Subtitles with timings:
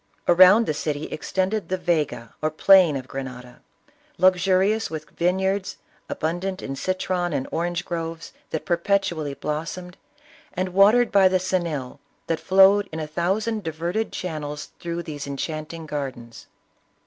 [0.27, 3.61] Around the city extended the Yega or plain of Grenada,
[4.17, 5.77] luxurious with vineyards,
[6.09, 9.97] abundant in citron and orange groves that perpetually blossomed,
[10.53, 15.85] and watered by the Xenil that flowed in a thousand diverted channels through these enchanting
[15.85, 16.47] gardens.